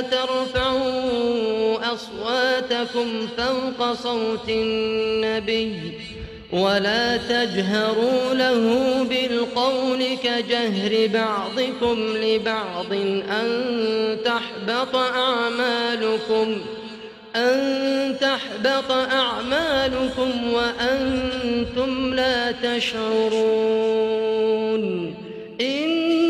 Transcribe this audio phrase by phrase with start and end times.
[0.00, 5.92] ترفعوا أصواتكم فوق صوت النبي
[6.52, 8.62] ولا تجهروا له
[9.10, 12.92] بالقول كجهر بعضكم لبعض
[13.30, 16.56] أن تحبط أعمالكم
[17.36, 24.00] أن تحبط أعمالكم وأنتم لا تشعرون
[25.60, 26.29] إن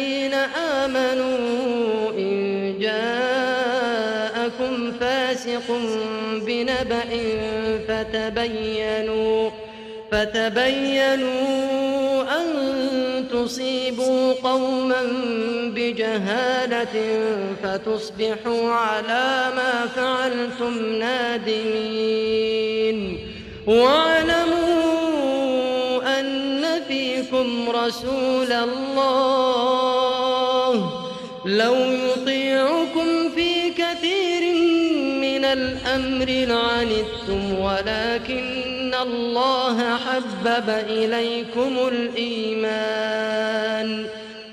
[6.61, 7.11] بنبأ
[7.87, 9.49] فتبينوا
[10.11, 11.61] فتبينوا
[12.21, 12.47] أن
[13.31, 15.01] تصيبوا قوما
[15.75, 17.19] بجهالة
[17.63, 22.39] فتصبحوا على ما فعلتم نادمين.
[23.67, 24.99] واعلموا
[26.19, 29.71] أن فيكم رسول الله.
[31.45, 33.00] لو يطيعكم
[35.53, 43.51] الأمر لعنتم ولكن الله حبب إليكم الإيمان.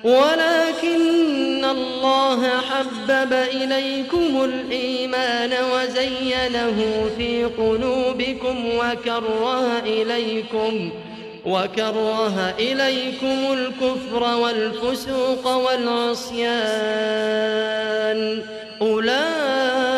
[0.04, 10.90] ولكن الله حبب إليكم الإيمان وزينه في قلوبكم وكره إليكم
[11.46, 16.48] وكره إليكم الكفر والفسوق والعصيان.
[18.82, 19.97] أولئك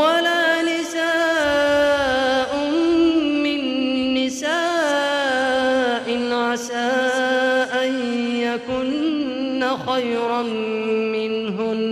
[0.00, 2.50] ولا نساء
[3.44, 3.60] من
[4.14, 6.92] نساء عسى
[7.82, 7.90] أن
[8.46, 10.42] يكن خيرا
[11.16, 11.82] منهن.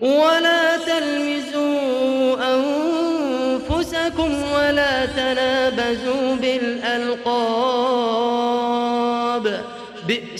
[0.00, 7.37] ولا تلمزوا أنفسكم ولا تنابزوا بالألقاب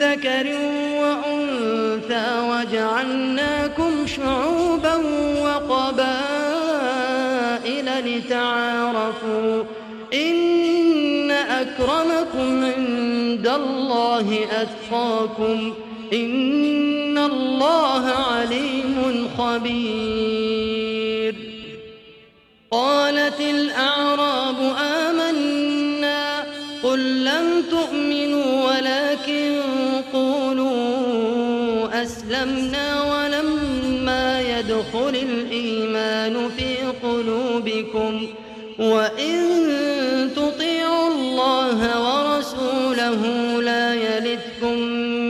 [0.00, 0.46] ذكر
[1.00, 4.94] وأنثى وجعلناكم شعوبا
[5.42, 6.16] وقبائل
[8.04, 9.64] لتعارفوا
[10.14, 15.74] إن أكرمكم عند الله أتقاكم
[16.12, 20.76] إن الله عليم خبير
[22.70, 25.05] قالت الأعراب آمنا
[32.02, 38.26] أسلمنا ولما يدخل الإيمان في قلوبكم
[38.78, 39.36] وإن
[40.36, 43.22] تطيعوا الله ورسوله
[43.62, 44.78] لا يلدكم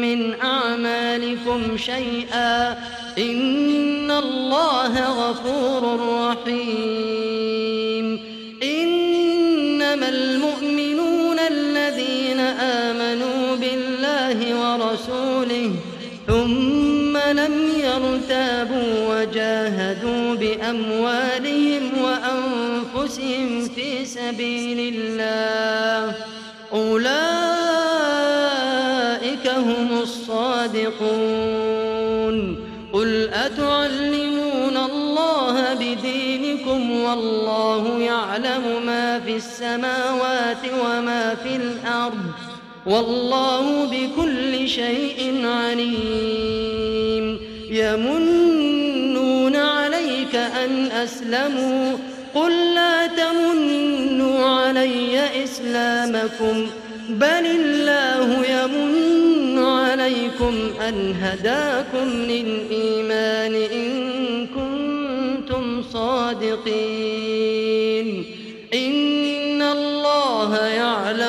[0.02, 2.72] من أعمالكم شيئا
[3.18, 7.25] إن الله غفور رحيم
[16.26, 26.14] ثم لم يرتابوا وجاهدوا بأموالهم وأنفسهم في سبيل الله.
[26.72, 27.06] أولئك
[29.48, 31.56] هم الصادقون.
[32.92, 42.45] قل أتعلمون الله بدينكم والله يعلم ما في السماوات وما في الأرض.
[42.86, 47.40] والله بكل شيء عليم.
[47.70, 51.96] يمنون عليك أن أسلموا.
[52.34, 56.66] قل لا تمنوا علي إسلامكم.
[57.08, 60.54] بل الله يمن عليكم
[60.88, 67.25] أن هداكم للإيمان إن كنتم صادقين.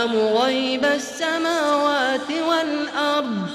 [0.08, 3.48] يعلم غيب السماوات والأرض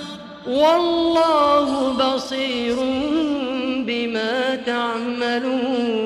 [0.46, 2.76] والله بصير
[3.86, 6.01] بما تعملون.